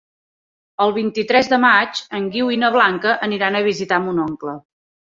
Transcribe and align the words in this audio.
El 0.85 0.93
vint-i-tres 0.95 1.51
de 1.53 1.61
maig 1.67 2.01
en 2.21 2.27
Guiu 2.37 2.51
i 2.57 2.61
na 2.65 2.73
Blanca 2.79 3.17
aniran 3.31 3.61
a 3.63 3.67
visitar 3.71 4.05
mon 4.09 4.29
oncle. 4.31 4.61